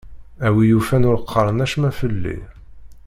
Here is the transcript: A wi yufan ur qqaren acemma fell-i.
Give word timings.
A 0.45 0.47
wi 0.53 0.63
yufan 0.69 1.07
ur 1.09 1.17
qqaren 1.21 1.63
acemma 1.65 1.91
fell-i. 1.99 2.37